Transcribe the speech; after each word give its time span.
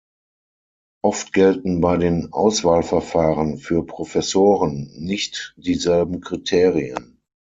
Oft 1.03 1.31
gelten 1.31 1.79
bei 1.79 1.95
den 1.97 2.33
Auswahlverfahren 2.33 3.59
für 3.59 3.85
Professoren 3.85 4.89
nicht 4.95 5.53
dieselben 5.57 6.21
Kriterien. 6.21 7.19